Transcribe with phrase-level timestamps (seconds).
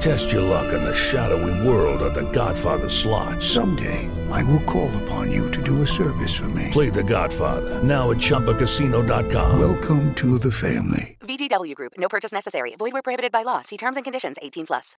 [0.00, 3.42] Test your luck in the shadowy world of The Godfather slot.
[3.42, 6.68] Someday, I will call upon you to do a service for me.
[6.72, 9.58] Play The Godfather now at ChumbaCasino.com.
[9.60, 11.18] Welcome to the family.
[11.20, 11.92] VGW Group.
[11.98, 12.74] No purchase necessary.
[12.78, 13.60] Void where prohibited by law.
[13.60, 14.38] See terms and conditions.
[14.40, 14.96] 18 plus.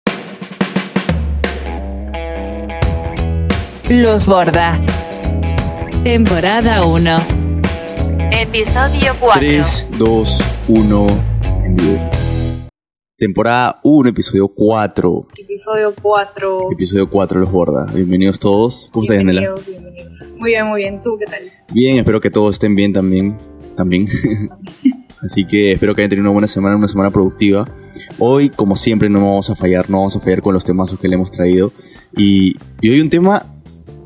[3.90, 4.78] Los Borda.
[6.04, 7.08] Temporada 1.
[8.34, 9.40] Episodio 4.
[9.40, 11.31] 3, 2, 1, en vivo.
[13.22, 15.28] Temporada 1, episodio 4.
[15.44, 16.72] Episodio 4.
[16.72, 17.86] Episodio 4, Los Borda.
[17.94, 18.90] Bienvenidos todos.
[18.92, 19.42] ¿Cómo estás, Yanela?
[19.42, 20.34] Bienvenidos, bienvenidos.
[20.40, 21.02] Muy bien, muy bien.
[21.04, 21.42] ¿Tú qué tal?
[21.72, 23.38] Bien, espero que todos estén bien también.
[23.78, 24.08] También.
[25.22, 27.68] Así que espero que hayan tenido una buena semana, una semana productiva.
[28.18, 31.08] Hoy, como siempre, no vamos a fallar, no vamos a fallar con los temazos que
[31.08, 31.72] le hemos traído.
[32.18, 33.46] Y, y hoy un tema,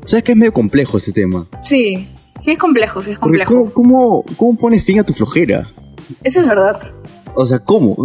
[0.04, 1.46] ¿sabes que es medio complejo este tema?
[1.62, 2.06] Sí,
[2.38, 3.72] sí es complejo, sí es Porque complejo.
[3.72, 5.66] ¿cómo, cómo, cómo pones fin a tu flojera?
[6.22, 6.92] Eso es verdad.
[7.38, 7.96] O sea, ¿cómo?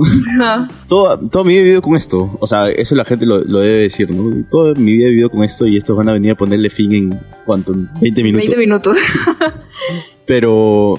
[0.89, 2.37] toda, toda mi vida he vivido con esto.
[2.39, 4.45] O sea, eso la gente lo, lo debe decir, ¿no?
[4.49, 6.93] Toda mi vida he vivido con esto y estos van a venir a ponerle fin
[6.93, 7.73] en, ¿cuánto?
[7.73, 8.47] En 20 minutos.
[8.47, 8.97] 20 minutos.
[10.25, 10.97] Pero,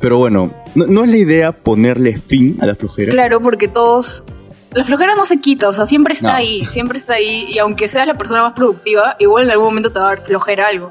[0.00, 3.12] pero bueno, no, no es la idea ponerle fin a la flojera.
[3.12, 4.24] claro, porque todos...
[4.72, 6.34] La flojera no se quita, o sea, siempre está No.
[6.38, 7.46] ahí, siempre está ahí.
[7.48, 10.24] Y aunque seas la persona más productiva, igual en algún momento te va a dar
[10.24, 10.90] flojera algo.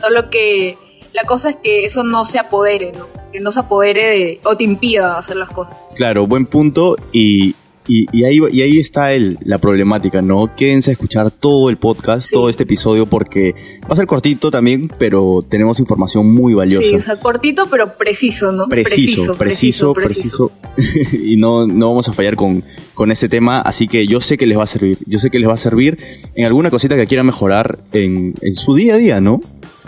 [0.00, 0.78] Solo que
[1.12, 3.06] la cosa es que eso no se apodere, ¿no?
[3.34, 5.76] Que no se apodere de, o te impida hacer las cosas.
[5.96, 6.94] Claro, buen punto.
[7.10, 7.56] Y,
[7.88, 10.54] y, y ahí, y ahí está el, la problemática, ¿no?
[10.54, 12.32] Quédense a escuchar todo el podcast, Sí.
[12.36, 16.86] todo este episodio, porque va a ser cortito también, pero tenemos información muy valiosa.
[16.88, 18.68] Sí, o sea, cortito pero preciso, ¿no?
[18.68, 20.52] Preciso, preciso, preciso.
[21.12, 22.62] y no, no vamos a fallar con,
[22.94, 24.96] con este tema, así que yo sé que les va a servir.
[25.08, 25.98] Yo sé que les va a servir
[26.36, 29.40] en alguna cosita que quieran mejorar en, en su día a día, ¿no?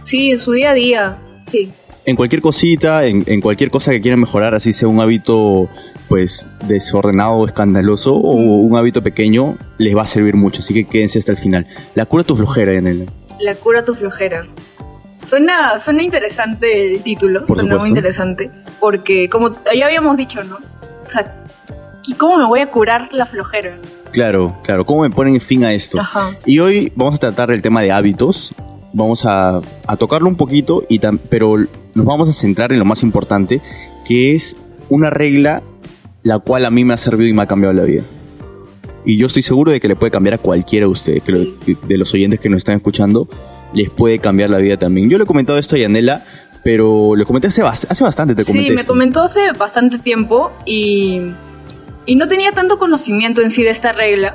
[0.03, 1.71] Sí, en su día a día, sí.
[2.07, 5.69] En cualquier cosita, en, en cualquier cosa que quieran mejorar, así sea un hábito
[6.09, 10.85] pues desordenado o escandaloso o un hábito pequeño, les va a servir mucho, así que
[10.85, 11.67] quédense hasta el final.
[11.97, 13.07] La cura tu flojera, Yanela.
[13.41, 14.47] La cura tu flojera.
[15.29, 17.89] Suena, suena interesante el título, Por suena muy supuesto.
[17.99, 20.59] interesante, porque como ya habíamos dicho, ¿no?
[21.07, 21.35] O sea,
[22.07, 23.75] ¿y ¿cómo me voy a curar la flojera?
[24.13, 25.99] Claro, claro, ¿cómo me ponen fin a esto?
[25.99, 26.31] Ajá.
[26.47, 28.55] Y hoy vamos a tratar el tema de hábitos.
[28.97, 31.57] Vamos a, a tocarlo un poquito, y tam- pero
[31.95, 33.61] nos vamos a centrar en lo más importante,
[34.07, 34.57] que es
[34.89, 35.63] una regla
[36.23, 38.03] la cual a mí me ha servido y me ha cambiado la vida.
[39.05, 41.45] Y yo estoy seguro de que le puede cambiar a cualquiera de ustedes, que lo-
[41.87, 43.29] de los oyentes que nos están escuchando,
[43.75, 45.11] les puede cambiar la vida también.
[45.11, 46.25] Yo le he comentado esto a Yanela,
[46.65, 48.93] pero lo comenté hace, hace bastante, te comenté Sí, me esto.
[48.93, 51.21] comentó hace bastante tiempo y,
[52.07, 54.35] y no tenía tanto conocimiento en sí de esta regla,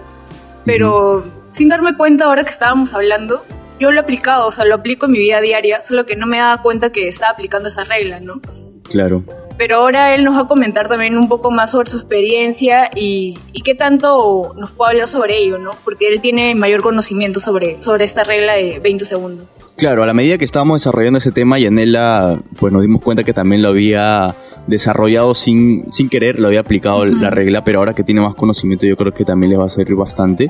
[0.66, 3.44] pero sin darme cuenta ahora que estábamos hablando,
[3.82, 6.28] yo lo he aplicado, o sea, lo aplico en mi vida diaria, solo que no
[6.28, 8.40] me daba cuenta que estaba aplicando esa regla, ¿no?
[8.84, 9.24] Claro.
[9.58, 13.38] Pero ahora él nos va a comentar también un poco más sobre su experiencia y,
[13.54, 15.72] y qué tanto nos puede hablar sobre ello, ¿no?
[15.84, 19.48] Porque él tiene mayor conocimiento sobre, sobre esta regla de 20 segundos.
[19.78, 23.34] Claro, a la medida que estábamos desarrollando ese tema, Yanela, pues nos dimos cuenta que
[23.34, 24.36] también lo había
[24.68, 28.86] desarrollado sin, sin querer, lo había aplicado la regla, pero ahora que tiene más conocimiento
[28.86, 30.50] yo creo que también les va a servir bastante.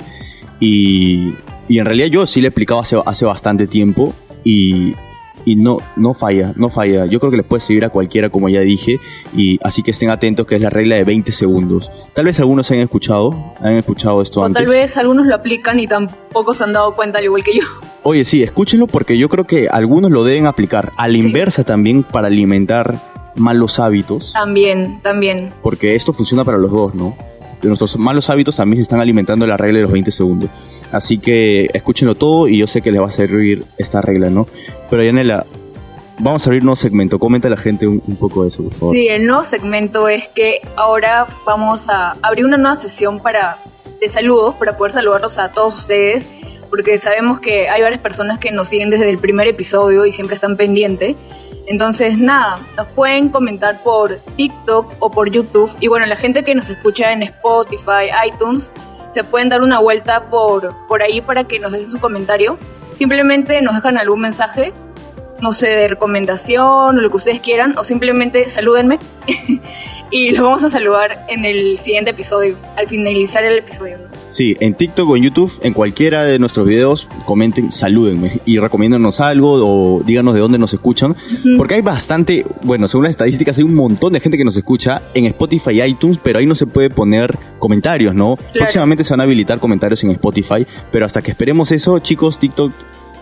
[0.60, 1.34] Y,
[1.71, 4.13] y en realidad yo sí le he explicado hace, hace bastante tiempo
[4.44, 4.91] y,
[5.45, 7.06] y no, no falla, no falla.
[7.06, 9.00] Yo creo que les puede seguir a cualquiera, como ya dije,
[9.35, 11.89] y así que estén atentos que es la regla de 20 segundos.
[12.13, 14.62] Tal vez algunos hayan escuchado, han escuchado esto O antes.
[14.62, 17.65] tal vez algunos lo aplican y tampoco se han dado cuenta, al igual que yo.
[18.03, 22.03] Oye, sí, escúchenlo porque yo creo que algunos lo deben aplicar a la inversa también
[22.03, 23.00] para alimentar
[23.35, 25.47] malos hábitos, También, también.
[25.63, 27.15] porque esto funciona para los dos, ¿no?
[27.63, 30.50] nuestros malos hábitos también se están alimentando de la regla de los 20 segundos.
[30.91, 34.47] Así que escúchenlo todo y yo sé que les va a servir esta regla, ¿no?
[34.89, 35.45] Pero Yanela,
[36.19, 37.19] vamos a abrir un nuevo segmento.
[37.19, 38.95] Comenta a la gente un, poco de eso, por favor.
[38.95, 43.57] Sí, el nuevo segmento es que ahora vamos a abrir una nueva sesión para
[44.01, 46.27] de saludos para poder saludarlos a todos ustedes,
[46.69, 50.35] porque sabemos que hay varias personas que nos siguen desde el primer episodio y siempre
[50.35, 51.15] están pendientes.
[51.67, 55.71] Entonces, nada, nos pueden comentar por TikTok o por YouTube.
[55.79, 58.71] Y bueno, la gente que nos escucha en Spotify, iTunes,
[59.12, 62.58] se pueden dar una vuelta por, por ahí para que nos dejen su comentario.
[62.96, 64.74] Simplemente nos dejan algún mensaje,
[65.40, 69.00] no sé, de recomendación o lo que ustedes quieran, o simplemente salúdenme.
[70.12, 73.98] y los vamos a saludar en el siguiente episodio, al finalizar el episodio.
[73.98, 74.12] ¿no?
[74.28, 79.19] Sí, en TikTok o en YouTube, en cualquiera de nuestros videos, comenten, salúdenme y recomiéndanos
[79.19, 81.16] algo o díganos de dónde nos escuchan.
[81.58, 85.02] Porque hay bastante, bueno, según las estadísticas, hay un montón de gente que nos escucha
[85.13, 88.38] en Spotify y iTunes, pero ahí no se puede poner comentarios, ¿no?
[88.54, 92.72] Próximamente se van a habilitar comentarios en Spotify, pero hasta que esperemos eso, chicos, TikTok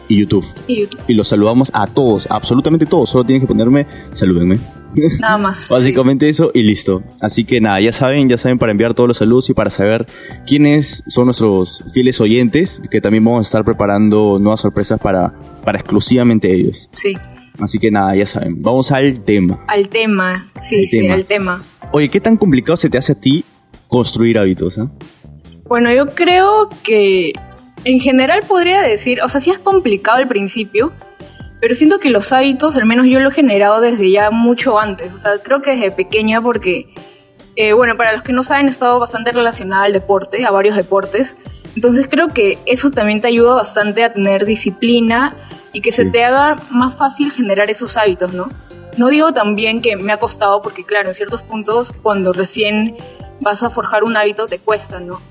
[0.07, 0.45] y YouTube.
[0.67, 1.01] Y YouTube.
[1.07, 3.09] Y los saludamos a todos, absolutamente todos.
[3.09, 4.78] Solo tienen que ponerme, salúdenme.
[5.19, 5.67] Nada más.
[5.69, 7.03] Básicamente eso y listo.
[7.21, 10.05] Así que nada, ya saben, ya saben para enviar todos los saludos y para saber
[10.47, 15.33] quiénes son nuestros fieles oyentes, que también vamos a estar preparando nuevas sorpresas para,
[15.63, 16.89] para exclusivamente ellos.
[16.93, 17.13] Sí.
[17.59, 18.61] Así que nada, ya saben.
[18.61, 19.59] Vamos al tema.
[19.67, 20.45] Al tema.
[20.63, 21.13] Sí, Al sí, tema.
[21.13, 21.63] al tema.
[21.91, 23.43] Oye, ¿qué tan complicado se te hace a ti
[23.87, 24.77] construir hábitos?
[24.77, 24.85] eh?
[25.67, 27.33] Bueno, yo creo que
[27.83, 30.93] en general podría decir, o sea, sí es complicado al principio,
[31.59, 35.13] pero siento que los hábitos, al menos yo lo he generado desde ya mucho antes.
[35.13, 36.93] O sea, creo que desde pequeña porque,
[37.55, 40.75] eh, bueno, para los que no saben, he estado bastante relacionada al deporte, a varios
[40.75, 41.35] deportes.
[41.75, 45.35] Entonces creo que eso también te ayuda bastante a tener disciplina
[45.73, 46.11] y que se Sí.
[46.11, 48.49] te haga más fácil generar esos hábitos, ¿no?
[48.97, 52.97] No digo también que me ha costado, porque claro, en ciertos puntos, cuando recién
[53.39, 55.21] vas a forjar un hábito, te cuesta, ¿no?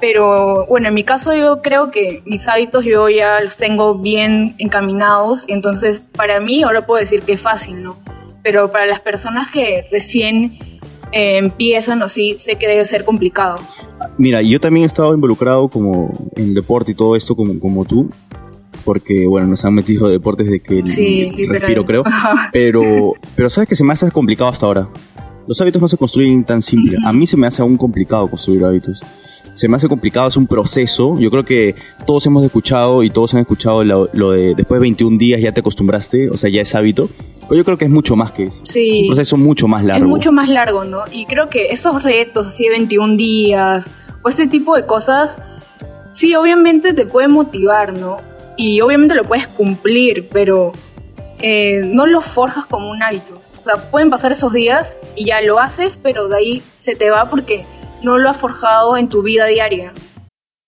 [0.00, 4.54] Pero bueno, en mi caso yo creo que mis hábitos yo ya los tengo bien
[4.58, 7.96] encaminados entonces para mí ahora puedo decir que es fácil, ¿no?
[8.42, 10.58] Pero para las personas que recién
[11.12, 13.58] eh, empiezan o sí, sé que debe ser complicado.
[14.18, 18.10] Mira, yo también he estado involucrado como en deporte y todo esto como, como tú.
[18.84, 22.04] Porque, bueno, nos han metido deportes de que Sí, respiro, creo.
[22.52, 24.88] Pero, pero sabes que se me hace complicado hasta ahora.
[25.46, 26.96] Los hábitos no se construyen tan simple.
[27.04, 29.02] A mí se me hace aún complicado construir hábitos.
[29.58, 31.18] Se me hace complicado, es un proceso.
[31.18, 31.74] Yo creo que
[32.06, 35.50] todos hemos escuchado y todos han escuchado lo, lo de después de 21 días ya
[35.50, 37.10] te acostumbraste, o sea, ya es hábito.
[37.40, 38.60] Pero yo creo que es mucho más que eso.
[38.62, 38.92] Sí.
[38.92, 40.04] Es un proceso mucho más largo.
[40.04, 41.00] Es mucho más largo, ¿no?
[41.10, 43.90] Y creo que esos retos, así de 21 días,
[44.22, 45.40] o ese tipo de cosas,
[46.12, 48.18] sí, obviamente te pueden motivar, ¿no?
[48.56, 50.72] Y obviamente lo puedes cumplir, pero
[51.40, 53.42] eh, no lo forjas como un hábito.
[53.58, 57.10] O sea, pueden pasar esos días y ya lo haces, pero de ahí se te
[57.10, 57.64] va porque
[58.02, 59.92] no lo has forjado en tu vida diaria.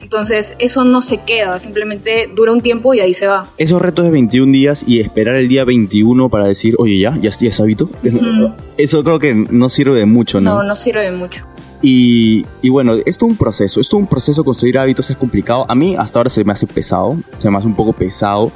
[0.00, 3.46] Entonces, eso no se queda, simplemente dura un tiempo y ahí se va.
[3.56, 7.30] Esos retos de 21 días y esperar el día 21 para decir, oye, ya, ya,
[7.30, 7.88] ya es hábito.
[8.76, 10.56] Eso creo que no sirve de mucho, ¿no?
[10.56, 11.44] No, no sirve de mucho.
[11.82, 15.64] Y, y bueno, esto es un proceso, esto es un proceso, construir hábitos es complicado.
[15.68, 18.52] A mí hasta ahora se me hace pesado, se me hace un poco pesado,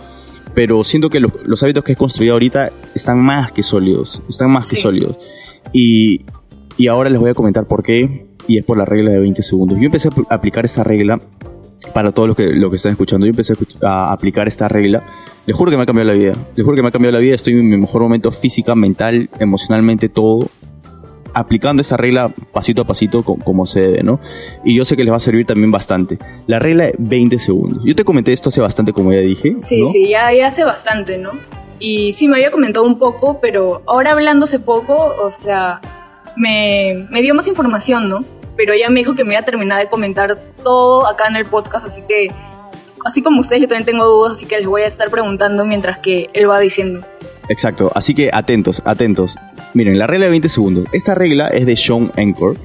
[0.55, 4.51] pero siento que los, los hábitos que he construido ahorita están más que sólidos, están
[4.51, 5.17] más que sólidos.
[5.73, 6.23] Y,
[6.77, 9.43] y ahora les voy a comentar por qué, y es por la regla de 20
[9.43, 9.79] segundos.
[9.79, 11.19] Yo empecé a apl- aplicar esta regla
[11.95, 13.27] para todos los que, lo que están escuchando.
[13.27, 15.05] Yo empecé a, aplicar esta regla.
[15.47, 16.33] Les juro que me ha cambiado la vida.
[16.57, 17.35] Les juro que me ha cambiado la vida.
[17.35, 20.49] Estoy en mi mejor momento física, mental, emocionalmente, todo
[21.33, 24.19] aplicando esa regla pasito a pasito co- como se debe, ¿no?
[24.65, 26.19] Y yo sé que les va a servir también bastante.
[26.49, 27.85] La regla de 20 segundos.
[27.85, 29.55] Yo te comenté esto hace bastante, como ya dije.
[29.57, 29.93] Sí, ¿no?
[29.93, 31.31] sí, ya, ya hace bastante, ¿no?
[31.79, 35.81] Y sí, me había comentado un poco, pero ahora hablando hace poco, o sea,
[36.37, 38.25] me, me dio más información, ¿no?
[38.57, 41.47] Pero ella me dijo que me iba a terminar de comentar todo acá en el
[41.47, 42.31] podcast, así que,
[43.05, 45.99] así como ustedes, yo también tengo dudas, así que les voy a estar preguntando mientras
[45.99, 47.01] que él va diciendo.
[47.49, 49.37] Exacto, así que atentos, atentos.
[49.75, 50.85] Miren, la regla de 20 segundos.
[50.93, 52.57] Esta regla es de Sean Anchor,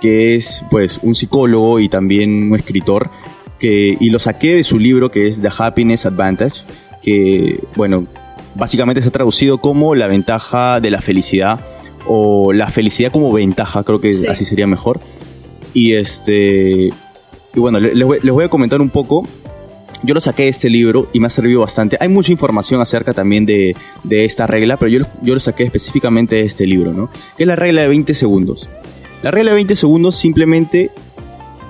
[0.00, 3.10] que es pues un psicólogo y también un escritor,
[3.58, 6.62] que, y lo saqué de su libro que es The Happiness Advantage,
[7.02, 8.06] que bueno,
[8.54, 11.60] básicamente se ha traducido como la ventaja de la felicidad
[12.08, 14.26] o la felicidad como ventaja, creo que Sí.
[14.26, 15.00] así sería mejor.
[15.74, 16.88] Y este
[17.54, 19.26] y bueno, le- les voy, les voy a comentar un poco.
[20.02, 21.96] Yo lo saqué de este libro y me ha servido bastante.
[22.00, 25.64] Hay mucha información acerca también de, de esta regla, pero yo, lo- yo lo saqué
[25.64, 27.08] específicamente de este libro, ¿no?
[27.36, 28.68] Que es la regla de 20 segundos.
[29.22, 30.90] La regla de 20 segundos simplemente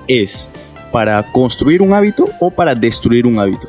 [0.07, 0.49] es
[0.91, 3.67] para construir un hábito o para destruir un hábito.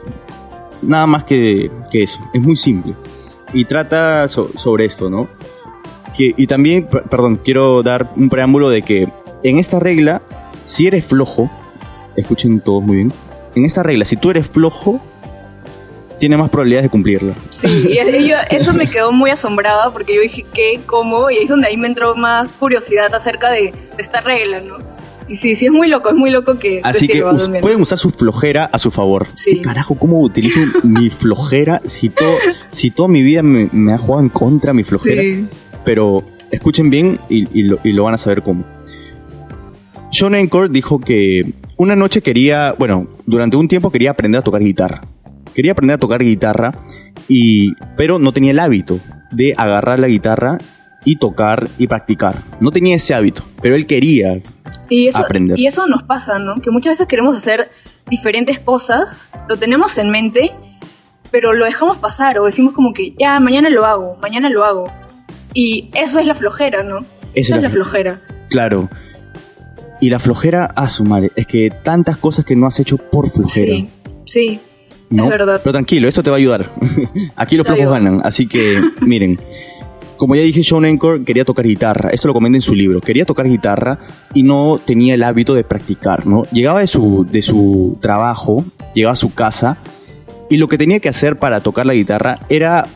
[0.82, 2.18] Nada más que, que eso.
[2.34, 2.94] Es muy simple.
[3.52, 5.28] Y trata so- sobre esto, ¿no?
[6.18, 9.08] Que, y también, per- perdón, quiero dar un preámbulo de que
[9.44, 10.20] en esta regla,
[10.64, 11.48] si eres flojo,
[12.16, 13.12] escuchen todos muy bien,
[13.54, 15.00] en esta regla, si tú eres flojo,
[16.18, 17.34] tienes más probabilidades de cumplirla.
[17.50, 20.80] Sí, y yo- eso me quedó muy asombrada porque yo dije, ¿qué?
[20.86, 21.30] ¿Cómo?
[21.30, 24.76] Y ahí es donde ahí me entró más curiosidad acerca de, de esta regla, ¿no?
[25.28, 27.98] Y sí, sí, es muy loco, es muy loco que Así que us- pueden usar
[27.98, 29.26] su flojera a su favor.
[29.34, 29.56] Sí.
[29.58, 32.34] ¿Qué carajo, ¿cómo utilizo mi flojera si, todo,
[32.70, 35.22] si toda mi vida me, me ha jugado en contra mi flojera?
[35.22, 35.46] Sí.
[35.88, 38.62] Pero escuchen bien y, y lo, y lo van a saber cómo.
[40.12, 41.40] Sean Encore dijo que
[41.78, 45.00] una noche quería, bueno, durante un tiempo quería aprender a tocar guitarra.
[45.54, 46.74] Quería aprender a tocar guitarra,
[47.26, 50.58] y, pero no tenía el hábito de agarrar la guitarra
[51.06, 52.34] y tocar y practicar.
[52.60, 54.42] No tenía ese hábito, pero él quería.
[54.90, 55.58] Y eso, aprender.
[55.58, 56.56] y eso nos pasa, ¿no?
[56.56, 57.70] Que muchas veces queremos hacer
[58.10, 60.52] diferentes cosas, lo tenemos en mente,
[61.30, 64.92] pero lo dejamos pasar o decimos como que ya, mañana lo hago, mañana lo hago.
[65.54, 67.04] Y eso es la flojera, ¿no?
[67.34, 68.20] Eso es la flojera.
[68.48, 68.88] Claro.
[70.00, 73.30] Y la flojera, a su madre, es que tantas cosas que no has hecho por
[73.30, 73.66] flojera.
[73.66, 73.88] Sí,
[74.24, 74.60] sí.
[75.10, 75.24] ¿no?
[75.24, 75.60] Es verdad.
[75.62, 76.66] Pero tranquilo, esto te va a ayudar.
[77.36, 78.20] Aquí los flojos ganan.
[78.24, 79.38] Así que, miren.
[80.16, 82.10] Como ya dije, Sean Encore quería tocar guitarra.
[82.10, 83.00] Esto lo comenta en su libro.
[83.00, 84.00] Quería tocar guitarra
[84.34, 86.42] y no tenía el hábito de practicar, ¿no?
[86.50, 88.64] Llegaba de su, de su trabajo,
[88.96, 89.78] llegaba a su casa
[90.50, 92.86] y lo que tenía que hacer para tocar la guitarra era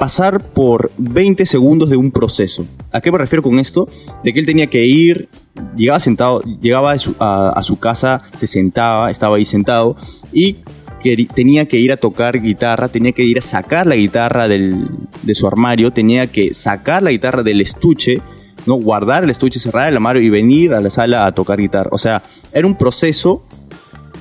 [0.00, 2.66] pasar por 20 segundos de un proceso.
[2.90, 3.86] ¿A qué me refiero con esto?
[4.24, 5.28] De que él tenía que ir,
[5.76, 9.96] llegaba sentado, llegaba a su, casa, se sentaba, estaba ahí sentado
[10.32, 10.56] y
[11.04, 14.86] queri- tenía que ir a tocar guitarra, tenía que ir a sacar la guitarra del-
[15.22, 18.22] de su armario, tenía que sacar la guitarra del estuche,
[18.64, 21.90] no guardar el estuche, cerrar el armario y venir a la sala a tocar guitarra.
[21.92, 22.22] O sea,
[22.54, 23.44] era un proceso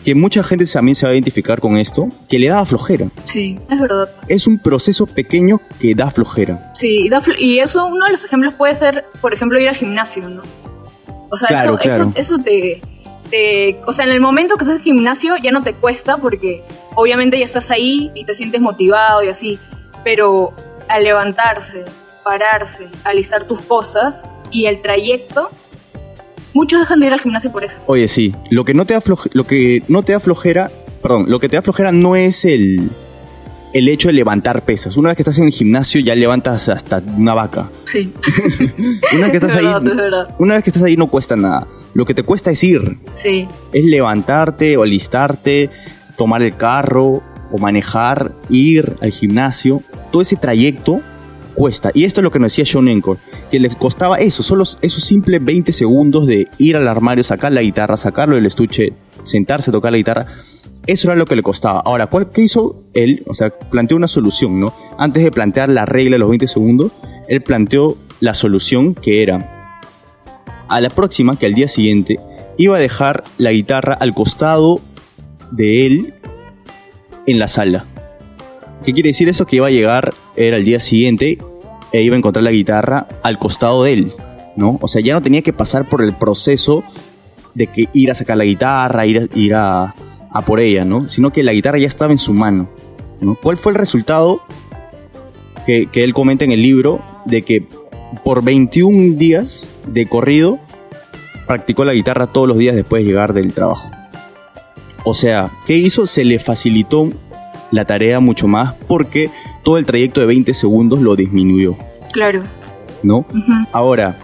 [0.09, 3.05] que mucha gente también se va a identificar con esto, que le daba flojera.
[3.25, 4.09] Sí, es verdad.
[4.27, 6.71] Es un proceso pequeño que da flojera.
[6.73, 9.69] Sí, y da fl- y eso, uno de los ejemplos puede ser, por ejemplo, ir
[9.69, 10.41] al gimnasio, ¿no?
[11.29, 12.11] O sea, Claro, eso, claro.
[12.15, 12.81] eso, eso te,
[13.29, 16.63] te- O sea, en el momento que estás al gimnasio ya no te cuesta porque
[16.95, 19.59] obviamente ya estás ahí y te sientes motivado y así.
[20.03, 20.53] Pero
[20.87, 21.85] al levantarse,
[22.23, 25.51] pararse, alistar tus cosas y el trayecto,
[26.53, 27.75] muchos dejan de ir al gimnasio por eso.
[27.87, 30.13] Oye, sí, lo que no te da, floje- lo que no te
[31.01, 32.89] perdón, lo que te da flojera no es el,
[33.73, 34.97] el hecho de levantar pesas.
[34.97, 37.69] Una vez que estás en el gimnasio ya levantas hasta una vaca.
[37.85, 38.11] Sí,
[39.13, 40.35] Una vez que estás es ahí, verdad, es verdad.
[40.39, 41.67] una vez que estás ahí no cuesta nada.
[41.93, 45.69] Lo que te cuesta es ir, Sí, es levantarte o alistarte,
[46.17, 49.81] tomar el carro o manejar, ir al gimnasio.
[50.11, 51.01] Todo ese trayecto
[51.93, 53.19] Y esto es lo que nos decía Sean Encore,
[53.51, 57.61] que le costaba eso, solo esos simples 20 segundos de ir al armario, sacar la
[57.61, 60.27] guitarra, sacarlo del estuche, sentarse tocar la guitarra.
[60.87, 61.81] Eso era lo que le costaba.
[61.81, 63.23] Ahora, ¿cuál, ¿qué hizo él?
[63.27, 64.73] O sea, planteó una solución, ¿no?
[64.97, 66.93] Antes de plantear la regla de los 20 segundos,
[67.27, 69.83] él planteó la solución que era
[70.69, 72.19] a la próxima, que al día siguiente,
[72.57, 74.79] iba a dejar la guitarra al costado
[75.51, 76.13] de él
[77.25, 77.85] en la sala.
[78.83, 79.45] ¿Qué quiere decir eso?
[79.45, 81.37] Que iba a llegar, era el día siguiente,
[81.91, 84.13] e iba a encontrar la guitarra al costado de él,
[84.55, 84.77] ¿no?
[84.81, 86.83] O sea, ya no tenía que pasar por el proceso
[87.55, 89.93] de que ir a sacar la guitarra, ir a, ir a,
[90.31, 91.09] a por ella, ¿no?
[91.09, 92.69] Sino que la guitarra ya estaba en su mano,
[93.19, 93.35] ¿no?
[93.35, 94.41] ¿Cuál fue el resultado
[95.65, 97.01] que, que él comenta en el libro?
[97.25, 97.67] De que
[98.23, 100.59] por 21 días de corrido
[101.47, 103.89] practicó la guitarra todos los días después de llegar del trabajo.
[105.03, 106.05] O sea, ¿qué hizo?
[106.05, 107.11] Se le facilitó
[107.71, 109.29] la tarea mucho más porque
[109.63, 111.75] todo el trayecto de 20 segundos lo disminuyó,
[112.11, 112.43] claro.
[113.03, 113.25] ¿no?
[113.71, 114.17] Ahora,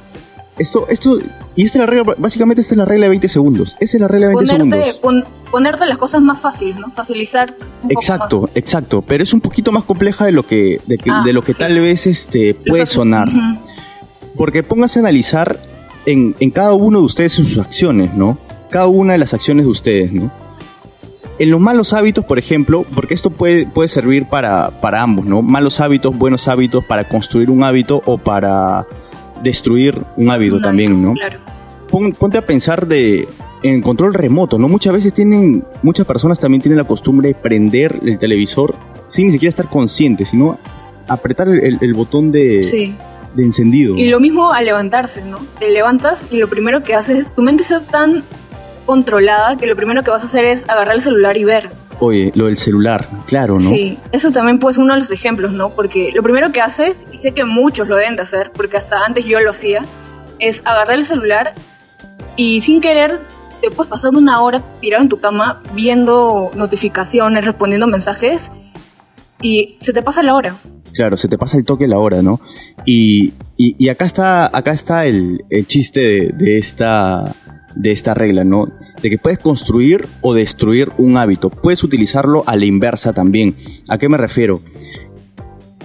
[0.58, 1.20] esto, esto,
[1.56, 3.76] y esta es la regla, básicamente esta es la regla de 20 segundos.
[3.80, 5.02] Esa es la regla de 20 Ponerte, segundos.
[5.02, 6.92] pon- ponerte las cosas más fáciles, ¿no?
[6.92, 7.54] Facilizar.
[7.84, 8.52] un poco Exacto, más.
[8.56, 11.42] exacto, pero es un poquito más compleja de lo que, de, que- Ah, de lo
[11.42, 11.60] que sí.
[11.60, 13.30] tal vez este, puede sonar.
[14.36, 15.58] Porque póngase a analizar
[16.06, 18.38] en, en cada uno de ustedes en sus acciones, ¿no?
[18.70, 20.32] Cada una de las acciones de ustedes, ¿no?
[21.38, 25.42] En los malos hábitos, por ejemplo, porque esto puede, puede servir para, para ambos, ¿no?
[25.42, 28.86] Malos hábitos, buenos hábitos, para construir un hábito o para
[29.44, 31.14] destruir un hábito Un también, hábito, ¿no?
[31.14, 31.40] Claro.
[31.90, 33.28] Pon- ponte a pensar de
[33.64, 34.70] en control remoto, ¿no?
[34.70, 38.76] Muchas veces tienen, muchas personas también tienen la costumbre de prender el televisor
[39.08, 40.58] sin ni siquiera estar conscientes, sino
[41.08, 42.96] apretar el, el- el botón de, Sí.
[43.36, 43.96] de encendido.
[43.98, 45.40] Y lo mismo al levantarse, ¿no?
[45.60, 48.24] Te levantas y lo primero que haces, tu mente está tan
[48.86, 51.70] controlada que lo primero que vas a hacer es agarrar el celular y ver.
[52.00, 53.70] Oye, lo del celular, claro, ¿no?
[53.70, 55.70] Sí, eso también puede ser uno de los ejemplos, ¿no?
[55.70, 59.06] Porque lo primero que haces, y sé que muchos lo deben de hacer, porque hasta
[59.06, 59.86] antes yo lo hacía,
[60.40, 61.54] es agarrar el celular
[62.36, 63.18] y sin querer
[63.62, 68.52] te puedes pasar una hora tirado en tu cama viendo notificaciones, respondiendo mensajes
[69.42, 70.56] y se te pasa la hora.
[70.94, 72.40] Claro, se te pasa el toque la hora, ¿no?
[72.86, 77.34] Y, y, y acá está, acá está el, el chiste de, de esta,
[77.76, 78.68] de esta regla, ¿no?
[79.02, 81.50] De que puedes construir o destruir un hábito.
[81.50, 83.56] Puedes utilizarlo a la inversa también.
[83.90, 84.62] ¿A qué me refiero?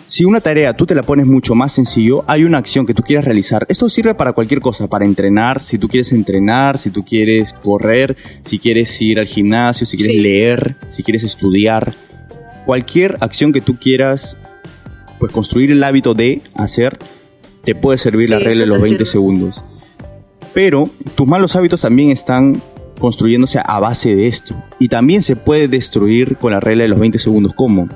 [0.07, 3.03] Si una tarea tú te la pones mucho más sencillo, hay una acción que tú
[3.05, 3.65] quieras realizar.
[3.69, 8.17] Esto sirve para cualquier cosa, para entrenar, si tú quieres entrenar, si tú quieres correr,
[8.43, 10.21] si quieres ir al gimnasio, si quieres Sí.
[10.23, 11.93] leer, si quieres estudiar.
[12.67, 14.37] Cualquier acción que tú quieras
[15.21, 16.99] pues construir el hábito de hacer,
[17.65, 19.13] te puede servir Sí, la regla de los te 20 sirve.
[19.13, 19.65] segundos.
[20.53, 22.61] Pero tus malos hábitos también están
[23.01, 24.55] construyéndose a base de esto.
[24.79, 27.55] Y también se puede destruir con la regla de los 20 segundos.
[27.55, 27.89] ¿Cómo?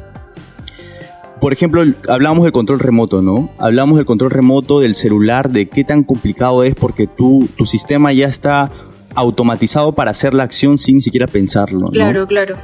[1.40, 3.50] Por ejemplo, hablamos del control remoto, ¿no?
[3.58, 8.12] Hablamos del control remoto del celular, de qué tan complicado es porque tú, tu sistema
[8.12, 8.70] ya está
[9.14, 11.86] automatizado para hacer la acción sin ni siquiera pensarlo, ¿no?
[11.88, 12.56] Claro, claro.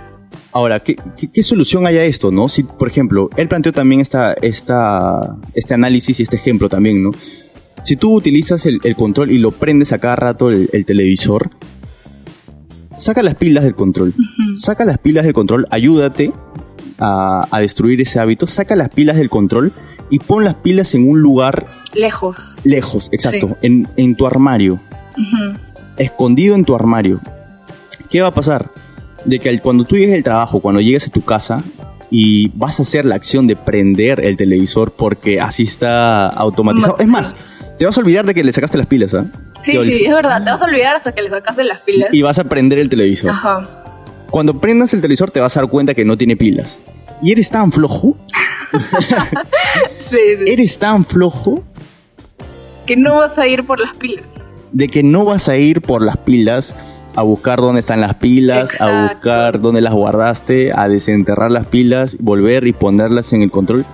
[0.52, 2.48] Ahora, ¿qué, qué, qué solución hay a esto, no?
[2.48, 7.10] Si, por ejemplo, él planteó también esta, esta, este análisis y este ejemplo también, ¿no?
[7.82, 11.50] Si tú utilizas el, el control y lo prendes a cada rato el, el televisor,
[12.96, 14.14] saca las pilas del control.
[14.54, 16.32] Saca las pilas del control, ayúdate
[16.98, 19.72] a, a destruir ese hábito, saca las pilas del control
[20.10, 22.56] y pon las pilas en un lugar Lejos.
[22.64, 23.54] lejos, exacto, Sí.
[23.62, 24.80] en, en tu armario
[25.96, 27.20] escondido en tu armario.
[28.10, 28.70] ¿Qué va a pasar?
[29.24, 31.62] De que al- cuando tú llegues del trabajo, cuando llegues a tu casa
[32.10, 36.96] y vas a hacer la acción de prender el televisor porque así está automatizado.
[36.98, 37.34] Ma- Es más, sí.
[37.80, 39.24] Te vas a olvidar de que le sacaste las pilas, ¿ah?
[39.62, 40.44] Sí, Te sí, es verdad.
[40.44, 42.10] Te vas a olvidar hasta que le sacaste las pilas.
[42.12, 43.30] Y vas a prender el televisor.
[43.30, 43.62] Ajá.
[44.30, 46.78] Cuando prendas el televisor te vas a dar cuenta que no tiene pilas.
[47.22, 48.16] Y eres tan flojo,
[50.10, 50.44] Sí, sí.
[50.46, 51.62] eres tan flojo
[52.86, 54.24] Que no vas a ir por las pilas.
[54.72, 56.74] de que no vas a ir por las pilas
[57.16, 62.16] a buscar dónde están las pilas, a buscar dónde las guardaste, a desenterrar las pilas,
[62.20, 63.84] volver y ponerlas en el control.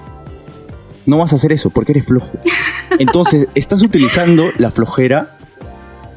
[1.07, 2.31] No vas a hacer eso porque eres flojo.
[2.99, 5.37] Entonces, estás utilizando la flojera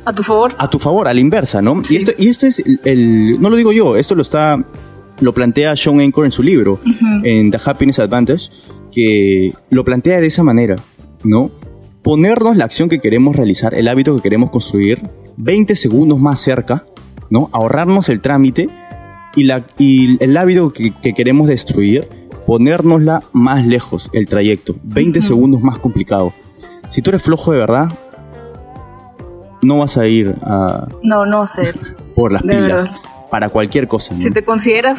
[0.05, 0.53] A tu favor.
[0.57, 1.83] a tu favor, a la inversa, ¿no?
[1.83, 1.95] Sí.
[1.95, 4.63] Y, esto, y esto es el, el- No lo digo yo, esto lo está.
[5.21, 6.79] Lo plantea Sean Anchor en su libro,
[7.23, 8.49] en The Happiness Advantage,
[8.91, 10.77] que lo plantea de esa manera,
[11.25, 11.51] ¿no?
[12.01, 15.01] Ponernos la acción que queremos realizar, el hábito que queremos construir,
[15.35, 16.85] 20 segundos más cerca,
[17.29, 17.49] ¿no?
[17.51, 18.67] Ahorrarnos el trámite
[19.35, 22.07] y, la, y el hábito que, que queremos destruir,
[22.49, 26.33] ponérnosla más lejos, el trayecto, 20 segundos más complicado.
[26.87, 27.89] Si tú eres flojo de verdad,
[29.61, 31.75] no vas a ir a, No, no sé.
[32.15, 32.97] por las De pilas verdad.
[33.29, 34.15] para cualquier cosa.
[34.15, 34.23] ¿no?
[34.23, 34.97] Si te consideras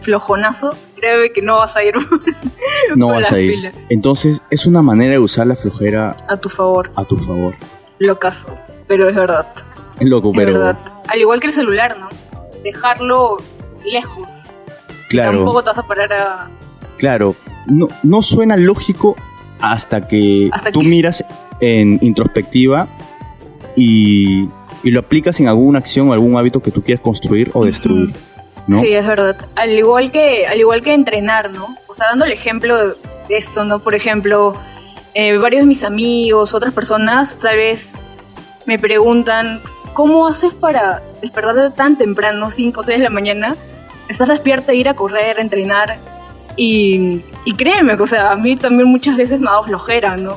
[0.00, 1.94] flojonazo, créeme que no vas a ir
[2.96, 3.52] no por vas las a ir.
[3.52, 3.78] pilas.
[3.88, 6.90] Entonces, es una manera de usar la flojera a tu favor.
[6.96, 7.54] a tu favor.
[8.00, 8.48] Lo caso.
[8.88, 9.46] Pero es verdad.
[10.00, 10.78] Es loco, Es pero verdad.
[11.06, 12.08] Al igual que el celular, ¿no?
[12.64, 13.36] Dejarlo
[13.84, 14.26] lejos.
[15.08, 16.48] claro, Tampoco te vas a parar a.
[16.98, 17.34] claro.
[17.66, 19.16] No, no suena lógico
[19.60, 21.24] hasta que Hasta tú miras
[21.60, 22.88] en introspectiva
[23.76, 24.48] y,
[24.82, 28.12] y lo aplicas en alguna acción o algún hábito que tú quieras construir o destruir.
[28.66, 28.80] ¿no?
[28.80, 29.36] Sí, es verdad.
[29.56, 31.76] Al igual que, al igual que entrenar, ¿no?
[31.86, 32.96] O sea, dando el ejemplo de
[33.36, 33.78] esto, ¿no?
[33.80, 34.56] Por ejemplo,
[35.14, 37.92] eh, varios de mis amigos, otras personas, tal vez
[38.66, 39.60] me preguntan,
[39.92, 43.56] ¿cómo haces para despertarte tan temprano, 5 o 6 de la mañana?
[44.08, 45.98] Estar despierta, ir a correr, a entrenar.
[46.56, 50.36] Y, y créeme, o sea, a mí también muchas veces me ha dado flojera, ¿no?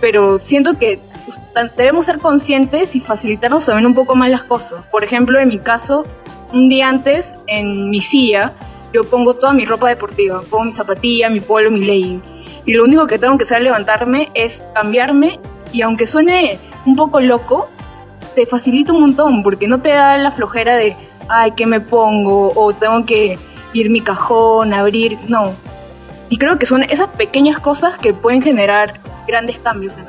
[0.00, 1.40] Pero siento que pues,
[1.76, 4.86] debemos ser conscientes y facilitarnos también un poco más las cosas.
[4.86, 6.06] Por ejemplo, en mi caso,
[6.52, 8.54] un día antes, en mi silla,
[8.92, 10.42] yo pongo toda mi ropa deportiva.
[10.48, 12.22] Pongo mi zapatilla, mi polo, mi legging.
[12.64, 15.38] Y lo único que tengo que hacer al levantarme es cambiarme.
[15.72, 17.68] Y aunque suene un poco loco,
[18.34, 19.42] te facilita un montón.
[19.42, 20.96] Porque no te da la flojera de,
[21.28, 22.52] ay, ¿qué me pongo?
[22.54, 23.38] O tengo que
[23.72, 25.18] ir mi cajón, abrir.
[25.28, 25.54] No.
[26.28, 30.08] Y creo que son esas pequeñas cosas que pueden generar grandes cambios en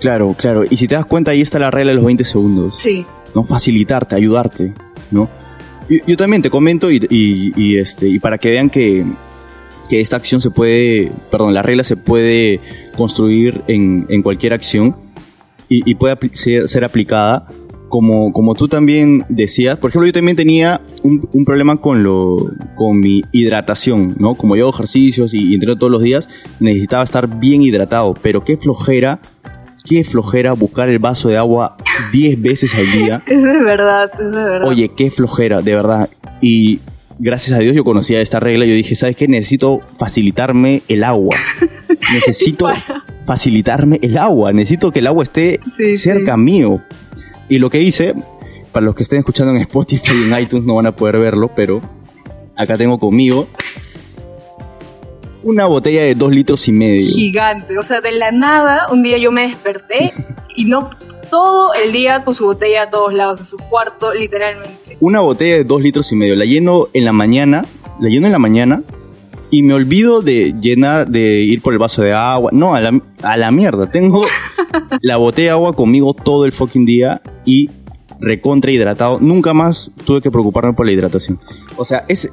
[0.00, 0.64] Claro, claro.
[0.68, 2.78] Y si te das cuenta, ahí está la regla de los 20 segundos.
[2.78, 3.04] Sí.
[3.34, 3.44] ¿no?
[3.44, 4.74] Facilitarte, ayudarte,
[5.10, 5.28] ¿no?
[5.88, 9.04] Yo, yo también te comento y, y- y, este, y para que vean que,
[9.88, 12.60] que esta acción se puede, perdón, la regla se puede
[12.96, 14.96] construir en, en cualquier acción
[15.68, 17.46] y, y puede ser aplicada
[17.90, 19.76] como, como tú también decías.
[19.78, 22.36] Por ejemplo, yo también tenía un, un problema con, lo,
[22.76, 24.34] con mi hidratación, ¿no?
[24.36, 26.28] Como yo hago ejercicios y, y entreno todos los días,
[26.60, 29.20] necesitaba estar bien hidratado, pero qué flojera,
[29.84, 31.76] qué flojera buscar el vaso de agua
[32.12, 33.22] 10 veces al día.
[33.26, 34.68] Es de verdad, es de verdad.
[34.68, 36.08] Oye, qué flojera, de verdad.
[36.40, 36.78] Y
[37.18, 38.64] gracias a Dios yo conocía esta regla.
[38.64, 39.28] Yo dije, ¿sabes qué?
[39.28, 41.36] Necesito facilitarme el agua.
[42.14, 42.68] Necesito
[43.26, 44.52] facilitarme el agua.
[44.52, 46.40] Necesito que el agua esté Sí, cerca sí.
[46.40, 46.82] mío.
[47.50, 48.14] Y lo que hice,
[48.72, 51.50] para los que estén escuchando en Spotify y en iTunes no van a poder verlo,
[51.54, 51.82] pero
[52.56, 53.48] acá tengo conmigo
[55.42, 57.10] una botella de dos litros y medio.
[57.12, 57.78] Gigante.
[57.78, 60.12] O sea, de la nada, un día yo me desperté
[60.56, 60.90] y no
[61.30, 64.96] todo el día con su botella a todos lados, en su cuarto, literalmente.
[65.00, 66.36] una botella de dos litros y medio.
[66.36, 67.64] La lleno en la mañana,
[67.98, 68.82] la lleno en la mañana
[69.50, 72.50] y me olvido de llenar, de ir por el vaso de agua.
[72.52, 73.90] No, a la, a la mierda.
[73.90, 74.24] Tengo
[75.00, 77.68] la botella de agua conmigo todo el fucking día y
[78.20, 79.18] recontra hidratado.
[79.20, 81.40] Nunca más tuve que preocuparme por la hidratación.
[81.76, 82.30] O sea, es,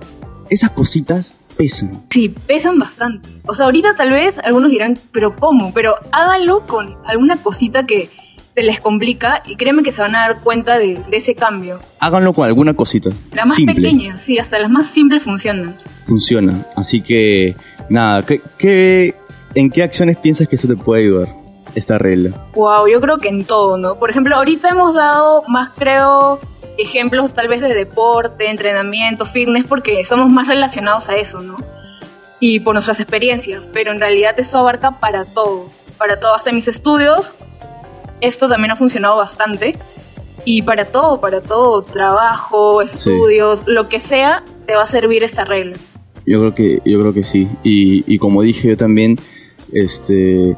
[0.50, 1.92] esas cositas pesan.
[2.12, 3.30] Sí, pesan bastante.
[3.48, 5.74] O sea, ahorita tal vez algunos dirán, pero ¿cómo?
[5.74, 8.10] Pero háganlo con alguna cosita que
[8.54, 11.80] se les complica y créanme que se van a dar cuenta de, de ese cambio.
[12.00, 13.10] Háganlo con alguna cosita.
[13.34, 13.76] La más simple.
[13.76, 15.76] pequeña, sí, hasta las más simples funcionan.
[16.06, 16.66] Funciona.
[16.76, 17.56] Así que,
[17.90, 19.16] nada, ¿qué, qué,
[19.56, 21.47] en qué acciones piensas que eso te puede ayudar?
[21.78, 22.32] Esta regla.
[22.56, 24.00] Wow, yo creo que en todo, ¿no?
[24.00, 26.40] Por ejemplo, ahorita hemos dado más, creo,
[26.76, 31.56] ejemplos tal vez de deporte, entrenamiento, fitness, porque somos más relacionados a eso, ¿no?
[32.40, 36.68] Y por nuestras experiencias, pero en realidad eso abarca para todo, para todo, hasta mis
[36.68, 37.36] estudios,
[38.22, 39.78] esto también ha funcionado bastante.
[40.46, 45.46] Y para todo, para todo, trabajo, estudios, lo que sea, te va a servir esta
[45.46, 45.78] regla.
[46.26, 47.48] Yo creo que, yo creo que sí.
[47.62, 49.18] Y, y como dije yo también,
[49.74, 50.58] este,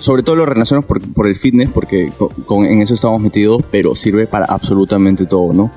[0.00, 2.10] sobre todo lo relacionamos por, por el fitness, porque
[2.46, 5.70] con, en eso estamos metidos, pero sirve para absolutamente todo, ¿no?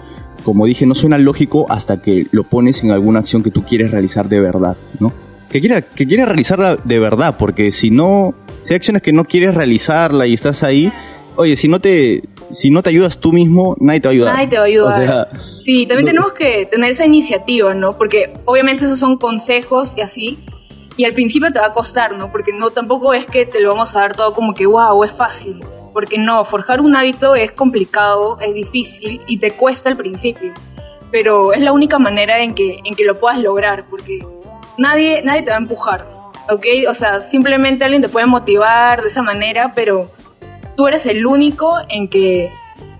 [0.43, 3.91] Como dije, no suena lógico hasta que lo pones en alguna acción que tú quieres
[3.91, 5.13] realizar de verdad, ¿no?
[5.49, 8.33] Que quieras que quieres realizarla de verdad, porque si no,
[8.63, 10.91] si hay acciones que no quieres realizarla y estás ahí,
[11.36, 14.33] oye, si no te, si no te ayudas tú mismo, nadie te va a ayudar.
[14.36, 14.93] Nadie te va a ayudar.
[14.93, 17.91] O sea, Sí, también no- tenemos que tener esa iniciativa, ¿no?
[17.93, 20.39] Porque obviamente esos son consejos y así.
[20.95, 22.32] Y al principio te va a costar, ¿no?
[22.32, 25.12] Porque no tampoco es que te lo vamos a dar todo como que, wow, es
[25.12, 25.65] fácil.
[25.91, 30.53] Porque no, forjar un hábito es complicado, es difícil y te cuesta al principio.
[31.12, 34.25] Pero es la única manera en que, en que lo puedas lograr, porque
[34.77, 36.12] nadie, nadie te va a empujar,
[36.49, 36.65] ¿ok?
[36.89, 40.12] O sea, simplemente alguien te puede motivar de esa manera, pero
[40.75, 42.51] tú eres el único en que,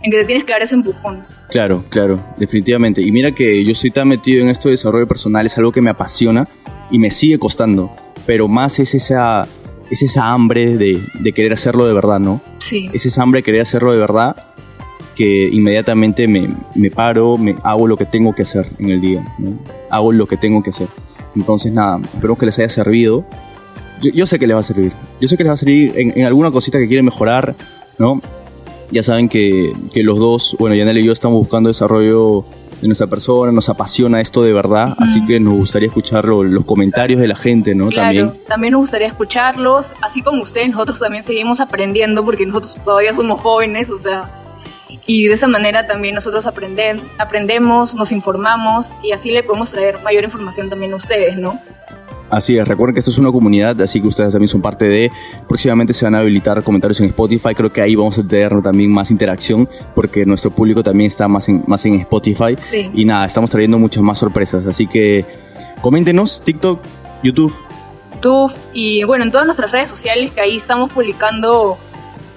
[0.02, 1.26] en que te tienes que dar ese empujón.
[1.54, 3.04] Claro, claro, definitivamente.
[3.04, 5.82] Y mira que yo estoy tan metido en esto de desarrollo personal, es algo que
[5.82, 6.48] me apasiona
[6.90, 7.92] y me sigue costando,
[8.26, 9.48] pero más es esa,
[9.92, 12.42] es esa hambre de, de querer hacerlo de verdad, ¿no?
[12.58, 12.90] Sí.
[12.92, 14.36] Es esa hambre de querer hacerlo de verdad
[15.16, 19.24] que inmediatamente me, me paro, me hago lo que tengo que hacer en el día,
[19.38, 19.60] ¿no?
[19.92, 20.88] Hago lo que tengo que hacer.
[21.36, 23.28] Entonces, nada, espero que les haya servido.
[24.02, 24.92] Yo, yo sé que les va a servir.
[25.22, 27.56] Yo sé que les va a servir en, en alguna cosita que quieren mejorar,
[28.00, 28.24] ¿no?
[28.94, 32.46] Ya saben que, que los dos, bueno, Yanel y yo estamos buscando desarrollo
[32.80, 36.64] de nuestra persona, nos apasiona esto de verdad, así que nos gustaría escuchar lo- los
[36.66, 37.88] comentarios de la gente, ¿no?
[37.88, 38.44] Claro, También.
[38.46, 38.72] también.
[38.74, 43.90] nos gustaría escucharlos, así como ustedes, nosotros también seguimos aprendiendo porque nosotros todavía somos jóvenes,
[43.90, 44.40] o sea,
[45.08, 50.00] y de esa manera también nosotros aprenden, aprendemos, nos informamos y así le podemos traer
[50.04, 51.60] mayor información también a ustedes, ¿no?
[52.34, 55.12] Así es, recuerden que esto es una comunidad, así que ustedes también son parte de.
[55.48, 57.54] Próximamente se van a habilitar comentarios en Spotify.
[57.54, 61.48] Creo que ahí vamos a tener también más interacción, porque nuestro público también está más
[61.48, 62.56] en, más en Spotify.
[62.60, 62.90] Sí.
[62.96, 64.66] Y nada, estamos trayendo muchas más sorpresas.
[64.66, 65.24] Así que
[65.82, 66.80] coméntenos, TikTok,
[67.22, 67.54] YouTube.
[68.16, 71.78] YouTube y bueno, en todas nuestras redes sociales que ahí estamos publicando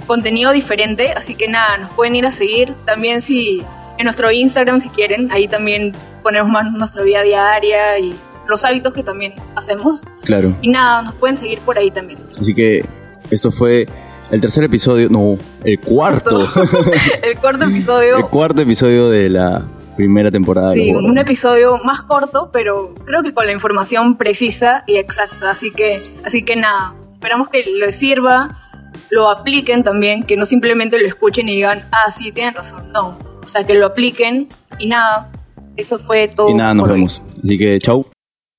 [0.06, 3.62] contenido diferente, así que nada, nos pueden ir a seguir también si
[3.96, 8.14] en nuestro Instagram si quieren, ahí también ponemos más nuestra vida diaria y
[8.48, 10.02] los hábitos que también hacemos.
[10.24, 10.54] Claro.
[10.62, 12.18] Y nada, nos pueden seguir por ahí también.
[12.40, 12.84] Así que
[13.30, 13.86] esto fue
[14.30, 16.40] el tercer episodio, no, el cuarto.
[17.22, 18.18] El cuarto episodio.
[18.18, 19.64] el cuarto episodio de la
[19.96, 20.72] primera temporada.
[20.72, 25.50] Sí, un episodio más corto, pero creo que con la información precisa y exacta.
[25.50, 28.58] Así que, así que nada, esperamos que les sirva,
[29.10, 32.92] lo apliquen también, que no simplemente lo escuchen y digan, ah, sí, tienen razón.
[32.92, 35.30] No, o sea, que lo apliquen y nada,
[35.76, 36.50] eso fue todo.
[36.50, 36.94] Y nada, nos hoy.
[36.94, 37.22] vemos.
[37.42, 38.06] Así que chau.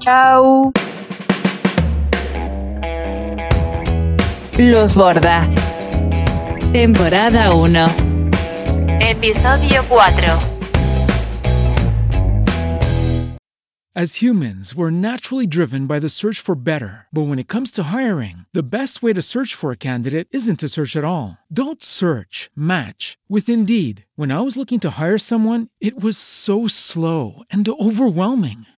[0.00, 0.72] Chao.
[4.58, 5.46] Los Borda.
[6.72, 8.30] Temporada 1.
[9.00, 10.58] Episodio 4.
[13.94, 17.08] As humans, we're naturally driven by the search for better.
[17.12, 20.60] But when it comes to hiring, the best way to search for a candidate isn't
[20.60, 21.38] to search at all.
[21.52, 24.06] Don't search, match with Indeed.
[24.14, 28.66] When I was looking to hire someone, it was so slow and overwhelming.